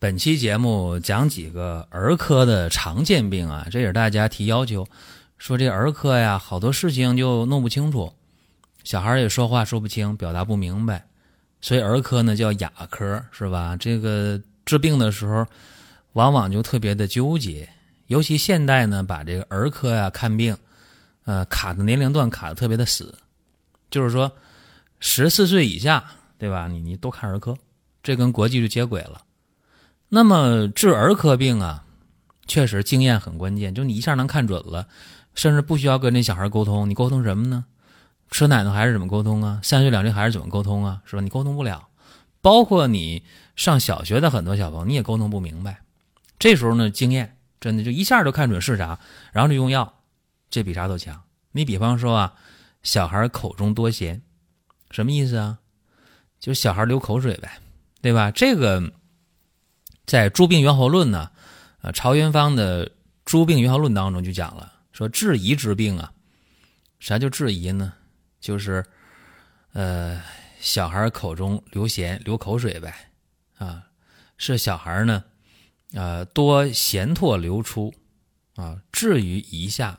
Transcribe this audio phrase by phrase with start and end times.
[0.00, 4.86] 本期节目讲几个儿科的常见病啊，这也是大家提要求，
[5.38, 8.12] 说这儿科呀，好多事情就弄不清楚，
[8.84, 11.04] 小孩也说话说不清，表达不明白，
[11.60, 13.76] 所以儿科呢叫哑科，是吧？
[13.76, 15.44] 这个治病的时候，
[16.12, 17.68] 往往就特别的纠结，
[18.06, 20.56] 尤其现代呢，把这个儿科呀看病，
[21.24, 23.12] 呃，卡的年龄段卡的特别的死，
[23.90, 24.30] 就是说
[25.00, 26.04] 十四岁以下，
[26.38, 26.68] 对吧？
[26.68, 27.58] 你你都看儿科，
[28.00, 29.22] 这跟国际就接轨了。
[30.10, 31.84] 那么治儿科病啊，
[32.46, 33.74] 确实经验很关键。
[33.74, 34.88] 就你一下能看准了，
[35.34, 36.88] 甚至不需要跟那小孩沟通。
[36.88, 37.66] 你沟通什么呢？
[38.30, 39.60] 吃奶的孩子怎么沟通啊？
[39.62, 41.02] 三岁两岁孩子怎么沟通啊？
[41.04, 41.20] 是吧？
[41.20, 41.88] 你沟通不了。
[42.40, 43.22] 包括你
[43.54, 45.82] 上小学的很多小朋友，你也沟通不明白。
[46.38, 48.98] 这时候呢，经验真的就一下就看准是啥，
[49.32, 49.92] 然后就用药，
[50.48, 51.20] 这比啥都强。
[51.52, 52.34] 你比方说啊，
[52.82, 54.20] 小孩口中多涎，
[54.90, 55.58] 什么意思啊？
[56.40, 57.58] 就小孩流口水呗，
[58.00, 58.30] 对吧？
[58.30, 58.90] 这个。
[60.08, 61.30] 在《诸病源候论》呢，
[61.82, 62.86] 呃，曹元芳的
[63.26, 66.10] 《诸病源候论》当中就讲了，说质疑之病啊，
[66.98, 67.92] 啥叫质疑呢？
[68.40, 68.82] 就是，
[69.74, 70.18] 呃，
[70.60, 72.94] 小孩口中流涎、流口水呗，
[73.58, 73.82] 啊，
[74.38, 75.22] 是小孩呢，
[75.92, 77.92] 啊，多涎唾流出，
[78.56, 79.98] 啊，至于腋下，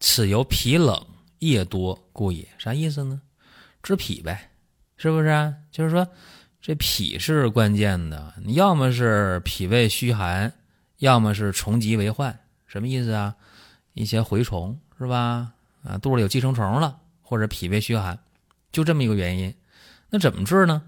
[0.00, 1.00] 此由脾冷
[1.38, 2.48] 液多故也。
[2.58, 3.22] 啥意思呢？
[3.84, 4.50] 治脾呗，
[4.96, 5.28] 是不是？
[5.28, 5.54] 啊？
[5.70, 6.04] 就是说。
[6.66, 10.52] 这脾是关键的，你要么是脾胃虚寒，
[10.98, 12.36] 要么是虫疾为患，
[12.66, 13.36] 什么意思啊？
[13.94, 15.52] 一些蛔虫是吧？
[15.84, 18.18] 啊，肚里有寄生虫了，或者脾胃虚寒，
[18.72, 19.54] 就这么一个原因。
[20.10, 20.82] 那怎么治呢？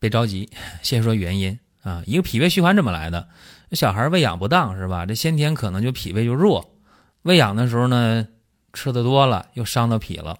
[0.00, 0.50] 别着急，
[0.82, 2.02] 先说原因啊。
[2.04, 3.28] 一个脾胃虚寒怎么来的？
[3.70, 5.06] 小孩喂养不当是吧？
[5.06, 6.74] 这先天可能就脾胃就弱，
[7.22, 8.26] 喂养的时候呢，
[8.72, 10.36] 吃的多了又伤到脾了，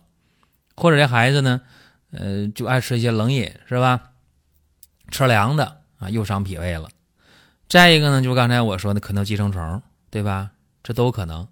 [0.74, 1.60] 或者这孩子呢，
[2.10, 4.08] 呃，就爱吃一些冷饮是吧？
[5.12, 6.88] 吃凉的啊，又伤脾胃了。
[7.68, 9.80] 再一个呢，就是刚才我说的，可能寄生虫，
[10.10, 10.50] 对吧？
[10.82, 11.46] 这都可能。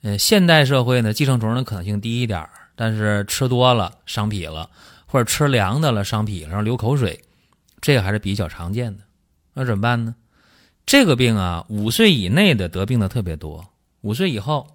[0.00, 4.70] 嗯，现代社会呢，寄生虫的可能性低一点但是吃多了伤脾了，
[5.06, 7.22] 或者吃凉的了伤脾，然后流口水，
[7.80, 9.02] 这个还是比较常见的。
[9.52, 10.14] 那怎么办呢？
[10.86, 13.64] 这个病啊，五岁以内的得病的特别多，
[14.00, 14.66] 五岁以后，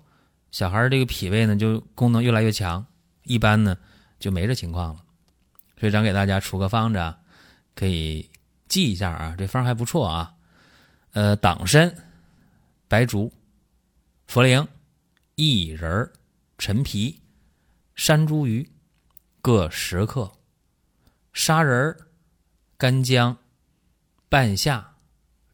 [0.51, 2.85] 小孩这个脾胃呢就功能越来越强，
[3.23, 3.77] 一般呢
[4.19, 5.01] 就没这情况了。
[5.79, 7.17] 所以咱给大家出个方子啊。
[7.79, 8.29] 可以
[8.67, 10.33] 记一下啊，这方还不错啊。
[11.13, 11.95] 呃，党参、
[12.89, 13.31] 白术、
[14.27, 14.67] 茯苓、
[15.37, 16.11] 薏仁、
[16.57, 17.21] 陈皮、
[17.95, 18.67] 山茱萸
[19.41, 20.29] 各十克，
[21.31, 21.95] 砂仁、
[22.77, 23.37] 干姜、
[24.27, 24.95] 半夏、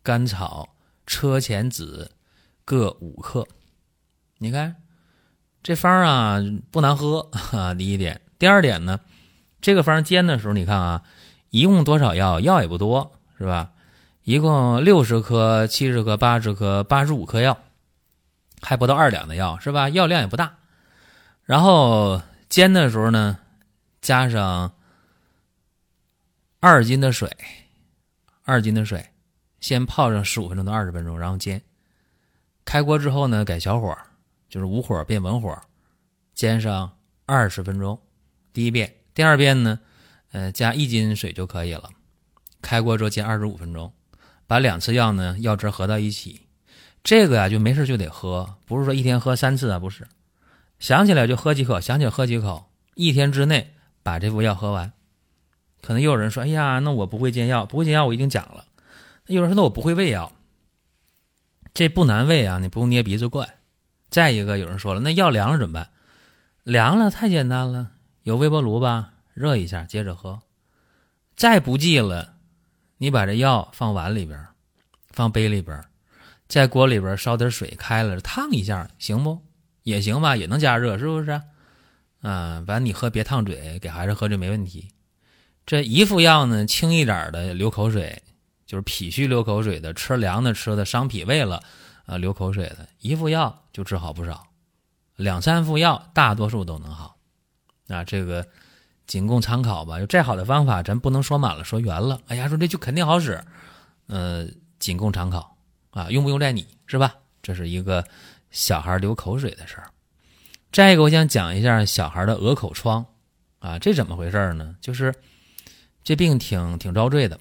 [0.01, 0.75] 甘草、
[1.05, 2.09] 车前子
[2.65, 3.47] 各五克。
[4.39, 4.75] 你看
[5.61, 6.39] 这方啊
[6.71, 7.19] 不难喝
[7.51, 7.75] 啊。
[7.75, 8.99] 第一点，第二点呢，
[9.61, 11.03] 这个方煎的时候，你看啊。
[11.49, 12.39] 一共多少药？
[12.39, 13.71] 药也不多，是吧？
[14.23, 17.57] 一共六十颗、七十颗、八十颗、八十五颗药，
[18.61, 19.87] 还不到二两的药，是吧？
[19.89, 20.57] 药量也不大。
[21.43, 23.37] 然后煎的时候呢，
[24.01, 24.73] 加上
[26.59, 27.29] 二斤的水，
[28.43, 29.07] 二斤的水，
[29.59, 31.61] 先泡上十五分钟到二十分钟，然后煎。
[32.65, 33.95] 开锅之后呢，改小火，
[34.49, 35.55] 就是无火变文火，
[36.33, 36.97] 煎上
[37.27, 37.99] 二十分钟。
[38.51, 39.79] 第一遍，第二遍呢？
[40.35, 41.89] 呃，加一斤水就可以了。
[42.61, 43.93] 开锅之后煎二十五分钟，
[44.47, 46.41] 把两次药呢药汁合到一起。
[47.05, 50.05] 这个呀就没事就得喝，不是说一天喝三次啊，不是。
[50.77, 52.65] 想起来就喝几口，想起来喝几口，
[52.95, 53.73] 一天之内
[54.03, 54.91] 把这副药喝完。
[55.81, 58.65] 可能又有人说：“哎呀，那我不会煎药，不会煎药我已经讲了。”
[59.27, 60.33] 有人说：“那我不会喂药，
[61.73, 63.47] 这不难喂啊，你不用捏鼻子灌。”
[64.11, 65.91] 再一个，有人说了：“那药凉了怎么办？”
[66.63, 67.91] 凉了太简单了，
[68.23, 69.13] 有微波炉吧？
[69.35, 70.41] 热一下，接着喝。
[71.35, 72.35] 再不济了，
[72.97, 74.47] 你把这药放碗里边，
[75.09, 75.83] 放杯里边，
[76.47, 79.43] 在锅里边烧点水，开了烫一下，行不？
[79.83, 81.31] 也行吧，也能加热，是不是？
[82.21, 84.87] 啊，反正你喝别烫嘴，给孩子喝就没问题。
[85.65, 88.23] 这一副药呢，轻一点的流口水，
[88.65, 91.61] 就是脾虚流口水的，吃凉的吃的伤脾胃了，
[92.05, 94.47] 啊，流口水的一副药就治好不少。
[95.17, 97.17] 两三副药，大多数都能好。
[97.89, 98.47] 啊，这个。
[99.07, 99.99] 仅供参考吧。
[99.99, 102.19] 有再好的方法，咱不能说满了说圆了。
[102.27, 103.43] 哎呀，说这就肯定好使，
[104.07, 104.47] 呃，
[104.79, 105.57] 仅供参考
[105.91, 107.15] 啊，用不用在你是吧？
[107.41, 108.03] 这是一个
[108.51, 109.89] 小孩流口水的事儿。
[110.71, 113.05] 再一个，我想讲一下小孩的鹅口疮
[113.59, 114.75] 啊，这怎么回事呢？
[114.81, 115.13] 就是
[116.03, 117.39] 这病挺挺遭罪的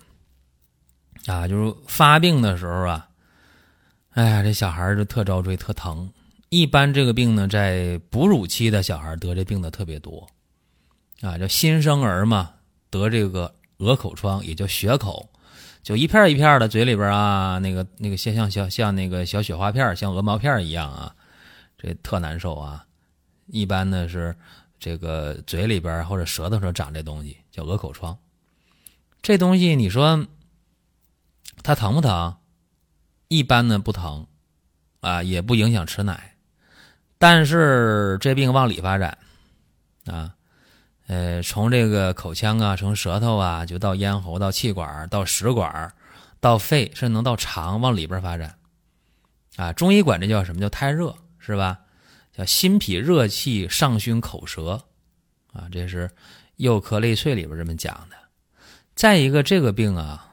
[1.27, 3.09] 啊，就是发病的时候啊，
[4.11, 6.13] 哎呀，这小孩就特遭罪，特疼。
[6.51, 10.25] 一般这个病呢，在哺乳期的小孩得这病的特别多
[11.21, 12.53] 啊，叫新生儿嘛，
[12.91, 15.31] 得这个鹅口疮，也叫血口，
[15.83, 21.15] 就一片一片的嘴里边啊，那个那个像像像像那个小雪花片，像鹅毛片一样啊，
[21.79, 22.85] 这特难受啊。
[23.47, 24.35] 一般呢是
[24.79, 28.17] 这个嘴里边或者舌头上长这东西叫鹅口疮，
[29.23, 30.27] 这东西你说
[31.63, 32.37] 它疼不疼？
[33.29, 34.27] 一般呢不疼
[35.01, 36.37] 啊，也不影响吃奶，
[37.19, 39.19] 但是这病往里发展
[40.07, 40.35] 啊，
[41.07, 45.93] 呃，从这个口腔啊，从舌头啊，就到咽喉，到气管，到食管，
[46.41, 48.59] 到肺，甚至能到肠，往里边发展
[49.57, 49.73] 啊。
[49.73, 51.79] 中医管这叫什么叫太热，是吧？
[52.33, 54.83] 叫心脾热气上熏口舌，
[55.53, 56.09] 啊，这是
[56.57, 58.17] 《幼科类萃》里边这么讲的。
[58.97, 60.33] 再一个，这个病啊，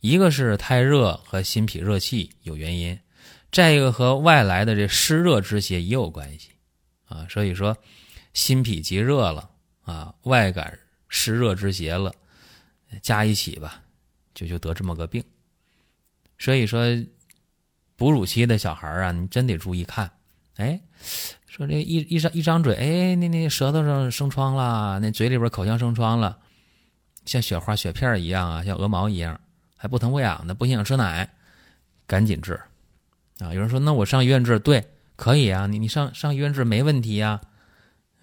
[0.00, 2.98] 一个是太热和心脾热气有原因，
[3.50, 6.50] 再一个和外来的这湿热之邪也有关系，
[7.06, 7.76] 啊，所以说
[8.32, 9.50] 心脾极热了
[9.84, 12.12] 啊，外感湿热之邪了，
[13.00, 13.82] 加一起吧，
[14.34, 15.22] 就就得这么个病。
[16.38, 16.84] 所以说，
[17.96, 20.10] 哺乳期的小孩啊，你真得注意看，
[20.56, 20.80] 哎。
[21.48, 26.38] 说这一一张一张嘴，哎，那那舌头上生疮了，那嘴里边口腔生疮了，
[27.26, 29.38] 像雪花雪片一样啊，像鹅毛一样，
[29.76, 31.28] 还不疼不痒的，不影响吃奶，
[32.06, 32.58] 赶紧治
[33.38, 33.52] 啊！
[33.52, 34.82] 有人说，那我上医院治，对，
[35.14, 37.38] 可以啊，你你上上医院治没问题呀。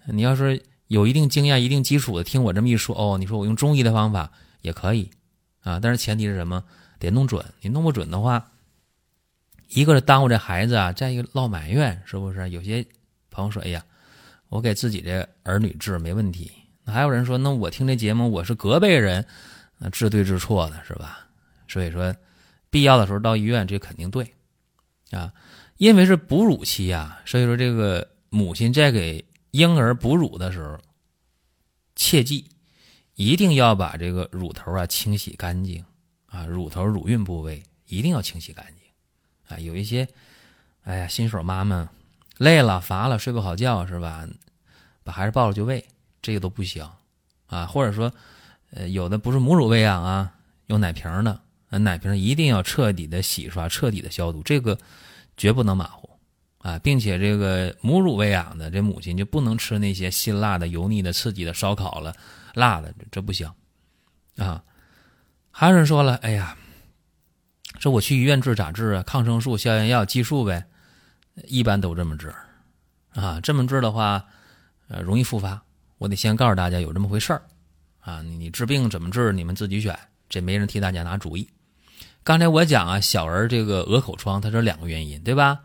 [0.06, 0.60] 你要是
[0.90, 5.08] 有一定经验、一定基础的，听我这么一说，哦，你说我用中医的方法也可以
[5.60, 6.64] 啊，但是前提是什么？
[6.98, 8.50] 得弄准，你弄不准的话，
[9.68, 12.50] 一个是耽误这孩子啊，再一个落埋怨，是不是？
[12.50, 12.84] 有些。
[13.32, 13.80] 朋友说：“哎呀，
[14.48, 16.50] 我给自己的儿女治没问题。
[16.84, 19.24] 还有人说，那我听这节目，我是隔辈人，
[19.78, 21.28] 那治对治错的是吧？
[21.68, 22.12] 所以说，
[22.70, 24.34] 必要的时候到医院，这肯定对
[25.12, 25.32] 啊。
[25.76, 30.78] 因为是哺乳期啊，所以说这个母亲在给婴儿哺乳的时候，
[31.96, 32.46] 切记
[33.14, 35.84] 一定要把这个乳头啊清洗干净
[36.26, 39.58] 啊，乳头乳晕部位一定要清洗干净啊。
[39.58, 40.08] 有一些，
[40.82, 41.90] 哎呀，新手妈妈。”
[42.40, 44.26] 累了、乏了、睡不好觉是吧？
[45.04, 45.84] 把孩子抱着就喂，
[46.22, 46.88] 这个都不行
[47.44, 47.66] 啊。
[47.66, 48.10] 或者说，
[48.70, 50.32] 呃，有的不是母乳喂养啊，
[50.68, 51.38] 用奶瓶的，
[51.68, 54.78] 奶瓶一定要彻底的洗刷、彻底的消毒，这个
[55.36, 56.09] 绝不能马虎
[56.60, 56.78] 啊。
[56.78, 62.14] 并且这个母乳喂养的这母亲就不能吃那些辛辣的、油腻的、刺激的、烧烤了、
[62.54, 63.50] 辣的，这不行
[64.36, 64.62] 啊。
[65.50, 66.56] 还有人说了，哎呀，
[67.78, 69.02] 这我去医院治咋治啊？
[69.02, 70.64] 抗生素、消炎药、激素呗。
[71.46, 72.34] 一般都这么治，
[73.14, 74.22] 啊，这么治的话，
[74.88, 75.62] 呃，容易复发。
[75.96, 77.42] 我得先告诉大家有这么回事儿，
[78.00, 79.98] 啊，你你治病怎么治，你们自己选，
[80.28, 81.48] 这没人替大家拿主意。
[82.22, 85.60] 刚才我讲啊，小儿这个鹅口疮，它是两个原因，对吧？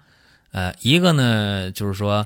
[0.56, 2.26] 呃，一个呢就是说，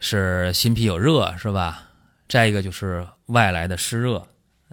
[0.00, 1.90] 是心脾有热，是吧？
[2.26, 4.26] 再一个就是外来的湿热，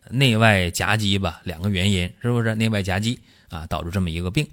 [0.09, 2.55] 内外夹击吧，两个原因，是不是？
[2.55, 4.49] 内外夹击啊，导致这么一个病。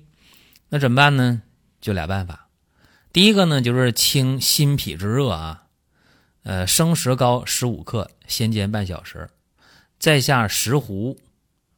[0.68, 1.40] 那怎么办呢？
[1.80, 2.48] 就俩办法。
[3.12, 5.62] 第一个呢，就是清心脾之热啊，
[6.42, 9.30] 呃，生石膏十五克，先煎半小时，
[10.00, 11.16] 再下石斛，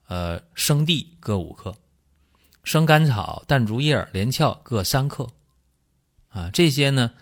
[0.07, 1.77] 呃，生地各五克，
[2.65, 5.29] 生甘草、淡竹叶、连翘各三克，
[6.29, 7.13] 啊，这些呢，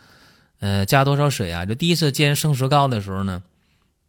[0.60, 1.64] 呃，加多少水啊？
[1.64, 3.42] 就第一次煎生石膏的时候呢，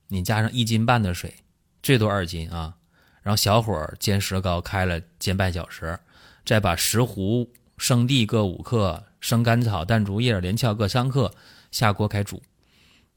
[0.08, 1.36] 你加上一斤半的水，
[1.82, 2.76] 最多二斤啊，
[3.22, 6.00] 然后小火煎石膏，开了煎半小时，
[6.46, 9.04] 再把石斛、生地各五克。
[9.20, 11.34] 生甘草、淡竹叶、连翘各三克，
[11.72, 12.42] 下锅开煮，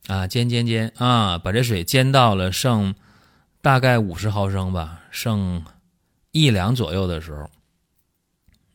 [0.07, 2.95] 啊，煎煎煎啊，把这水煎到了剩
[3.61, 5.63] 大概五十毫升吧，剩
[6.33, 7.51] 一两左右的时候，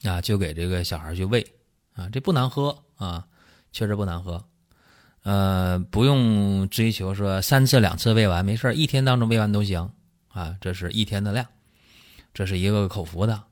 [0.10, 1.46] 啊，就给这个小孩去喂，
[1.96, 3.26] 啊，这不难喝啊，
[3.72, 4.46] 确实不难喝，
[5.24, 9.92] 呃，不用追求说三次两次喂完没事一天当中喂完都行，
[10.30, 11.46] 啊，这是一天的量，
[12.34, 13.44] 这是一个口服的，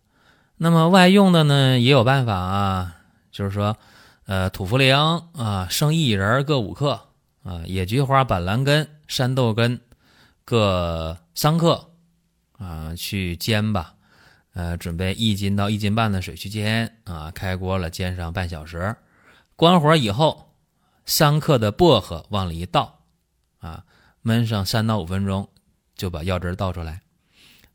[0.58, 2.98] 那么外用的呢也有办法啊。
[3.32, 3.76] 就是说，
[4.28, 7.08] 呃，土茯苓啊，生薏仁各五克
[7.42, 9.82] 啊，野菊花、板蓝根、山豆根
[10.46, 11.90] 各三克
[12.60, 13.96] 啊，去煎吧。
[14.54, 18.96] 呃，准备一斤到一斤半的水去煎啊，开锅了，煎上半小时，
[19.56, 20.54] 关火以后，
[21.06, 23.00] 三克的薄荷往里一倒
[23.60, 23.84] 啊，
[24.24, 25.50] 焖上三到五分钟，
[25.96, 27.02] 就把药汁倒出来，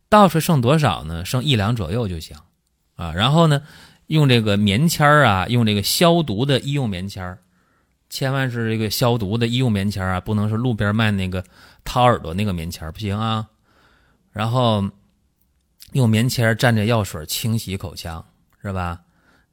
[0.08, 1.24] 倒出剩多少呢？
[1.24, 2.36] 剩一两左右就行
[2.96, 3.12] 啊。
[3.12, 3.62] 然后呢，
[4.06, 7.38] 用这个棉签儿啊，用这个消毒的医用棉签儿，
[8.10, 11.44] 千万是这个消毒的医用棉签儿啊，不能是路边卖那个
[11.84, 13.48] 掏耳朵那个棉签儿，不行啊。
[14.32, 14.84] 然后
[15.92, 18.24] 用棉签蘸着药水清洗口腔，
[18.62, 19.02] 是吧？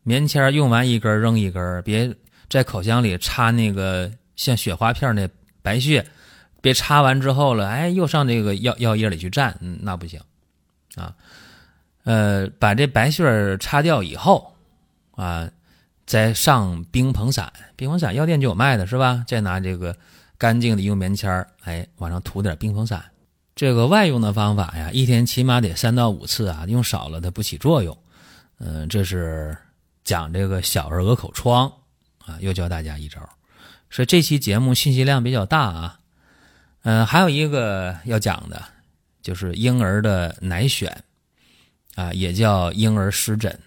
[0.06, 2.16] 棉签用完一根扔一根，别
[2.48, 5.28] 在口腔里插那个像雪花片那
[5.64, 6.06] 白屑，
[6.62, 10.22] 别插完之后了，哎，又上这个药药液里去蘸，那不行
[10.94, 11.14] 啊。
[12.04, 14.56] 呃，把这白屑擦掉以后
[15.16, 15.50] 啊，
[16.06, 19.26] 再上冰硼散，冰硼散药店就有卖的是吧？
[19.28, 19.98] 再拿这个
[20.38, 23.04] 干净的用棉签哎，往上涂点冰硼散。
[23.56, 27.98] 这个外用的方法呀，一天起码得三到五次啊，用少了它不起作用。
[28.60, 29.58] 嗯，这是
[30.06, 31.70] 讲这个小儿鹅口疮
[32.26, 33.20] 啊，又教大家一招。
[33.90, 36.00] 所以这期节目信息量比较大啊。
[36.84, 38.64] 嗯，还有一个要讲的，
[39.22, 40.90] 就是婴儿的奶癣
[41.96, 43.60] 啊，也叫婴儿湿疹。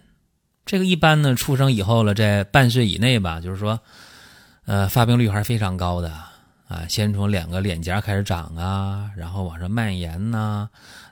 [0.64, 3.80] 这个一般呢，出生以后了，在半岁以内吧，就是说，
[4.66, 6.12] 呃，发病率还是非常高的。
[6.68, 10.68] 啊，先从两个脸颊开始长啊，然后往上蔓延呐，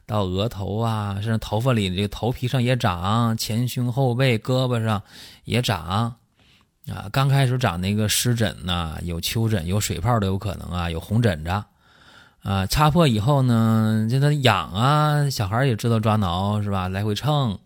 [0.06, 5.02] 到额头啊，甚至头发里这个头皮上也长，前胸后背、胳膊上
[5.44, 6.16] 也长，
[6.88, 11.50] 啊，刚开始长那个湿疹呐，有丘疹、有水泡都有可能啊，有红疹子，
[12.42, 16.88] 啊，擦破以后呢，就它痒啊，小孩也知道抓挠是吧？
[16.88, 17.58] 来回蹭，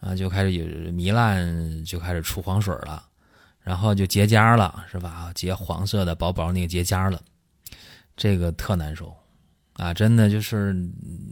[0.00, 3.04] 啊，就开始有糜烂，就开始出黄水了。
[3.62, 5.30] 然后就结痂了，是吧？
[5.34, 7.20] 结黄色的薄薄那个结痂了，
[8.16, 9.14] 这个特难受
[9.80, 9.94] 啊！
[9.94, 10.74] 真的就是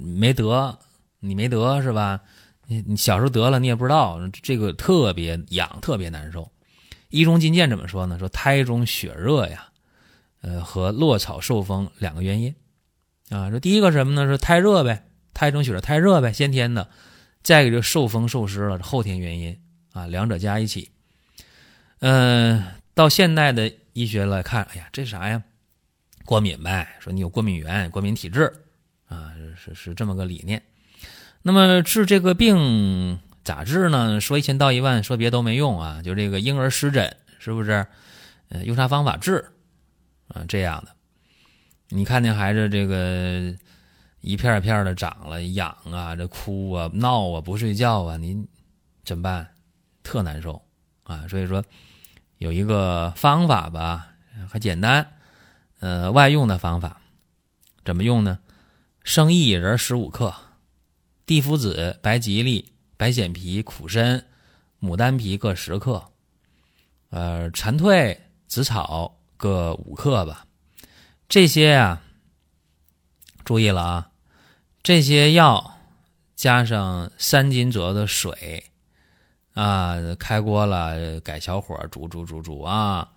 [0.01, 0.79] 没得，
[1.21, 2.19] 你没得是吧？
[2.67, 6.51] 你你小时候得了，你也不知道，这个特别痒，特别难受。
[7.11, 8.19] 医中金鉴怎么说呢？
[8.19, 9.69] 说胎中血热呀，
[10.41, 12.55] 呃，和落草受风两个原因
[13.29, 13.51] 啊。
[13.51, 14.27] 说第一个什么呢？
[14.27, 16.89] 说太热呗，胎中血热太热呗，先天的；
[17.43, 19.59] 再一个就受风受湿了，后天原因
[19.93, 20.91] 啊，两者加一起。
[22.01, 22.65] 嗯，
[22.95, 25.43] 到现代的医学来看，哎呀，这啥呀？
[26.29, 28.53] 过敏呗，说你有过敏源、过敏体质
[29.09, 30.63] 啊，是是这么个理念。
[31.41, 34.21] 那么治这个病咋治呢？
[34.21, 36.03] 说一千道一万，说别都没用啊。
[36.03, 37.87] 就这个婴儿湿疹，是不是？
[38.51, 39.43] 呃，用啥方法治？
[40.29, 40.95] 啊，这样的。
[41.89, 43.55] 你看那孩子这个
[44.21, 48.47] 一片一片的长了，痒啊，这哭啊、闹啊、不睡觉啊，您
[49.03, 49.49] 怎么办？
[50.03, 50.61] 特难受
[51.05, 51.27] 啊。
[51.27, 51.65] 所以说。
[52.37, 54.07] 有一个方法吧，
[54.49, 55.05] 很简单，
[55.81, 57.01] 呃，外用的方法，
[57.85, 58.39] 怎么用呢？
[59.05, 60.35] 生薏仁十五克，
[61.25, 64.27] 地肤子、白吉利、白藓皮、苦参、
[64.81, 66.11] 牡丹皮各十克，
[67.11, 70.47] 呃，蝉蜕、紫草各五克吧。
[71.29, 72.03] 这些啊，
[73.45, 74.11] 注意了啊，
[74.83, 75.79] 这些药
[76.35, 78.65] 加上三斤左右的水。
[79.55, 83.11] 啊，开锅了，改小火煮煮煮煮啊，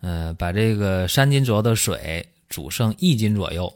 [0.00, 3.72] 嗯，把这个三斤左右的水煮剩一斤左右，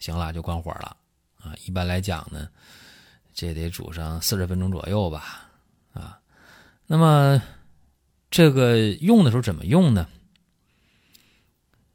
[0.00, 0.96] 行了就关火了
[1.40, 1.54] 啊。
[1.66, 2.48] 一般来讲呢，
[3.32, 5.48] 这得煮上四十分钟左右吧
[5.92, 6.18] 啊。
[6.86, 7.42] 那么
[8.30, 10.06] 这个用的时候怎么用呢？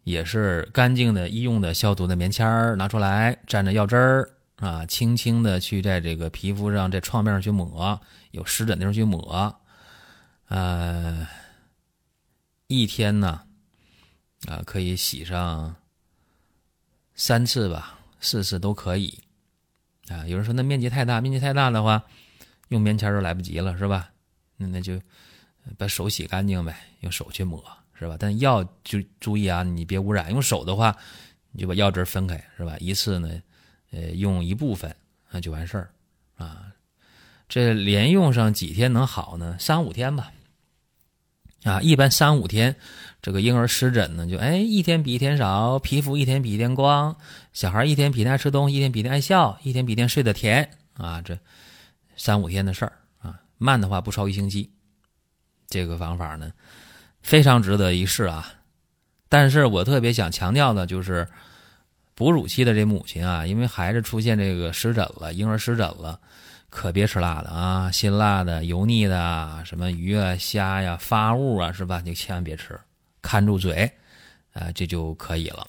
[0.03, 4.29] 也是干净的医用的消毒的棉签儿拿出来，蘸着药汁儿。
[4.55, 7.97] 啊，轻轻的去在这个皮肤上、这创面上去抹，
[8.31, 9.57] 有湿疹的时候去抹，
[10.49, 11.25] 呃，
[12.67, 13.41] 一天呢，
[14.48, 15.75] 啊，可以洗上
[17.13, 19.19] 三次吧，四次都可以。
[20.08, 22.03] 啊，有人说那面积太大，面积太大的话，
[22.69, 24.12] 用棉签都来不及了，是吧？
[24.58, 25.00] 那那就
[25.77, 28.15] 把手洗干净呗，用手去抹，是吧？
[28.19, 30.31] 但药就注意啊，你别污染。
[30.31, 30.98] 用手的话，
[31.51, 32.75] 你就把药汁分开，是吧？
[32.79, 33.41] 一次呢。
[33.91, 34.96] 呃，用一部分
[35.31, 35.89] 那就完事儿
[36.38, 36.72] 啊。
[37.48, 39.58] 这连用上几天能好呢？
[39.60, 40.31] 三五天吧。
[41.63, 42.75] 啊，一般三五天，
[43.22, 47.16] 这个婴儿湿疹呢，就哎一天比一天少，皮肤一天比一天光，
[47.54, 51.22] 小孩一天比一天爱吃东西，一天比一天爱笑，一天比一天睡得甜啊。
[51.22, 51.38] 这
[52.16, 54.70] 三五天的事儿啊，慢的话不超一星期。
[55.68, 56.51] 这个方法呢，
[57.22, 58.54] 非常值得一试啊。
[59.28, 61.28] 但是我特别想强调的就是。
[62.16, 66.20] 哺乳期的这母亲啊，因为孩子出现这个湿疹了，婴儿湿疹了，
[66.69, 72.01] 可别吃辣的啊，辛辣的、油腻的，什么鱼啊、虾呀、发物啊，是吧？
[72.05, 72.79] 你千万别吃，
[73.21, 73.91] 看住嘴，
[74.53, 75.67] 啊，这就可以了。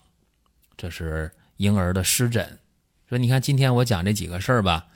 [0.77, 2.59] 这是婴儿的湿疹。
[3.09, 4.87] 说你看今天我讲这几个事儿吧，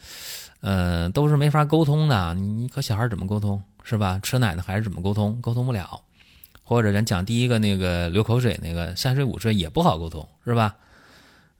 [0.60, 2.34] 嗯，都是没法沟通的。
[2.34, 4.20] 你和小孩怎么沟通，是吧？
[4.22, 5.40] 吃奶的孩子怎么沟通？
[5.40, 6.00] 沟通不了。
[6.62, 10.76] 或者咱讲第一个那个流口水那个三岁五岁也不好沟通，是吧？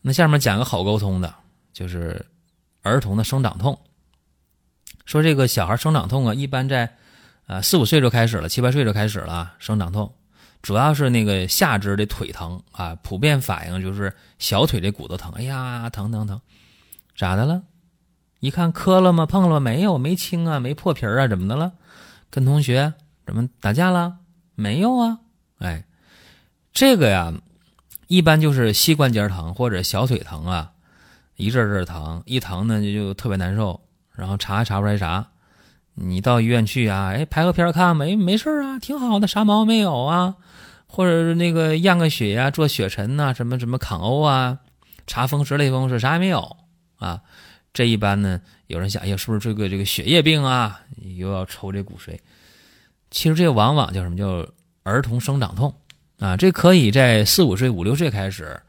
[0.00, 1.34] 那下面讲个好沟通的，
[1.72, 2.24] 就是
[2.82, 3.78] 儿童的生长痛。
[5.04, 6.96] 说这个小孩生长痛啊，一般在
[7.46, 10.14] 啊四五岁就开始了，七八岁就开始了生长痛，
[10.62, 16.40] 主要是那个下肢的腿疼啊，普遍反应就是小腿这骨头疼，哎呀疼疼疼，
[17.16, 17.62] 咋的了？
[18.40, 19.24] 一看磕了吗？
[19.24, 19.60] 碰了吗？
[19.60, 21.72] 没有，没青啊，没破皮啊，怎么的了？
[22.30, 22.92] 跟同学
[23.26, 24.16] 怎么打架了？
[24.54, 25.18] 没有啊，
[25.58, 25.84] 哎，
[26.72, 27.32] 这个呀，
[28.06, 30.72] 一般就是膝关节疼或者小腿疼啊，
[31.36, 33.80] 一阵阵疼，一疼呢就特别难受。
[34.14, 35.28] 然后查也查不出来啥，
[35.94, 40.36] 你到医院去啊，哎，拍个片看，没没事啊，挺好的，啥毛病没有啊？
[40.86, 44.58] 或者是那个验个血呀，做血沉呐，什么什么抗 O 啊，
[45.06, 46.56] 查风湿类风湿啥也没有
[46.96, 47.20] 啊。
[47.72, 50.80] 这一般呢，有人想，哎呀，是不是这个这个血液病啊？
[51.16, 52.16] 又要抽这骨髓？
[53.10, 54.46] 其实这往往叫什么叫
[54.84, 55.74] 儿童生长痛
[56.20, 56.36] 啊？
[56.36, 58.60] 这可以在四五岁、五六岁开始，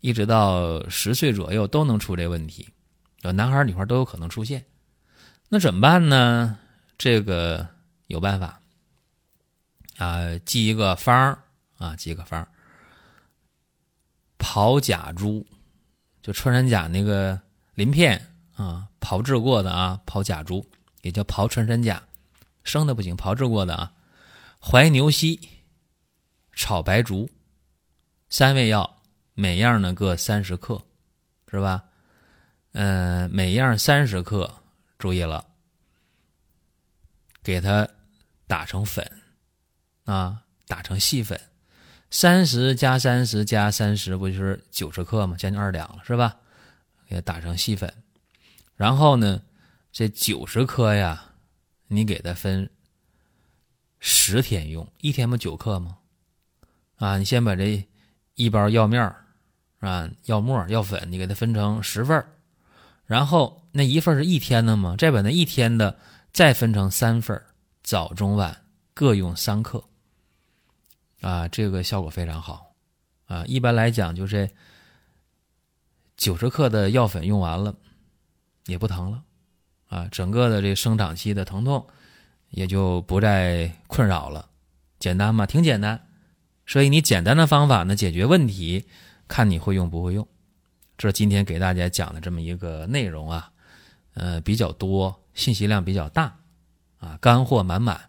[0.00, 2.68] 一直到十岁左右都能出这问题，
[3.22, 4.64] 男孩女孩都有可能出现。
[5.50, 6.58] 那怎么办呢？
[6.98, 7.66] 这个
[8.08, 8.60] 有办法
[9.96, 11.38] 啊，记一个方儿
[11.78, 12.48] 啊，记一个方儿，
[14.38, 15.46] 刨甲珠，
[16.20, 17.40] 就穿山甲那个
[17.74, 20.68] 鳞片啊，炮制过的啊，刨甲珠
[21.00, 22.02] 也叫刨穿山甲，
[22.62, 23.92] 生的不行，炮制过的啊，
[24.60, 25.48] 怀牛膝，
[26.52, 27.30] 炒白术，
[28.28, 29.00] 三味药，
[29.32, 30.82] 每样呢各三十克，
[31.50, 31.84] 是吧？
[32.72, 34.57] 嗯，每样三十克。
[34.98, 35.46] 注意了，
[37.42, 37.88] 给它
[38.46, 39.08] 打成粉
[40.04, 41.40] 啊，打成细粉，
[42.10, 45.36] 三十加三十加三十，不就是九十克吗？
[45.38, 46.36] 将近二两了，是吧？
[47.06, 47.92] 给它打成细粉，
[48.74, 49.40] 然后呢，
[49.92, 51.32] 这九十克呀，
[51.86, 52.68] 你给它分
[53.98, 55.98] 十天用，一天不九克吗？
[56.96, 57.86] 啊，你先把这
[58.34, 59.14] 一包药面
[59.78, 62.24] 啊，药末、药粉，你给它分成十份
[63.08, 63.56] 然后。
[63.70, 64.96] 那一份是一天的吗？
[64.98, 65.98] 再把那一天的
[66.32, 67.40] 再分成三份，
[67.82, 69.84] 早中晚各用三克。
[71.20, 72.74] 啊，这个效果非常好。
[73.26, 74.50] 啊，一般来讲就是
[76.16, 77.76] 九十克的药粉用完了，
[78.66, 79.22] 也不疼了。
[79.88, 81.86] 啊，整个的这生长期的疼痛
[82.48, 84.48] 也就不再困扰了。
[84.98, 85.46] 简单嘛？
[85.46, 86.08] 挺简单。
[86.66, 88.86] 所以你简单的方法呢，解决问题，
[89.28, 90.26] 看你会用不会用。
[90.98, 93.50] 这今天给大家讲的这么一个内容啊。
[94.14, 96.36] 呃，比较多，信息量比较大，
[96.98, 98.00] 啊，干货满满，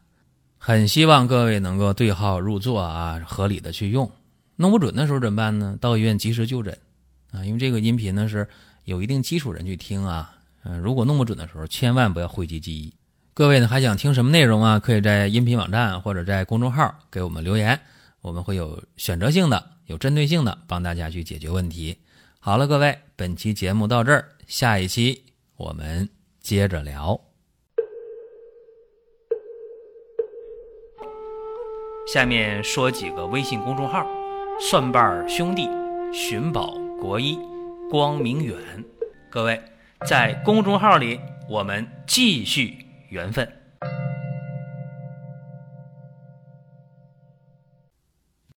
[0.58, 4.12] 很希望各位能够对号入座啊，合理的去用。
[4.56, 5.78] 弄不准的时候怎么办呢？
[5.80, 6.75] 到医院及时就诊
[7.32, 8.49] 啊，因为这个音频呢是
[8.86, 10.36] 有一定基础人去听啊。
[10.63, 12.91] 嗯，如果弄不准的时候，千万不要讳疾忌医。
[13.36, 14.80] 各位呢还想听什么内容啊？
[14.80, 17.80] 可以在音频网站或者在公众号给我们留言，
[18.21, 21.95] 我们会有选择性的、有针对性的帮大家去解决问题。
[22.41, 25.25] 好了，各位，本期节目到这儿，下一期。
[25.58, 26.08] 我们
[26.39, 27.19] 接着聊。
[32.08, 34.08] 下面说几个微信公众号：
[34.58, 35.67] 蒜瓣兄弟、
[36.13, 37.38] 寻宝国医、
[37.91, 38.58] 光明远。
[39.30, 39.62] 各位
[40.08, 42.73] 在公众号里，我们继续
[43.10, 43.59] 缘分。